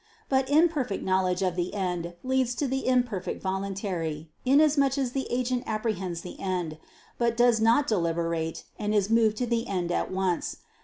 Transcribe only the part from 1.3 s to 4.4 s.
of the end leads to the imperfect voluntary;